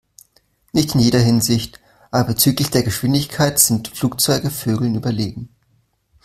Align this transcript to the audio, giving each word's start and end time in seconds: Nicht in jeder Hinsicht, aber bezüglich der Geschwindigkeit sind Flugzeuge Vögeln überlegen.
Nicht 0.73 0.95
in 0.95 1.01
jeder 1.01 1.19
Hinsicht, 1.19 1.79
aber 2.09 2.29
bezüglich 2.29 2.71
der 2.71 2.81
Geschwindigkeit 2.81 3.59
sind 3.59 3.89
Flugzeuge 3.89 4.49
Vögeln 4.49 4.95
überlegen. 4.95 5.49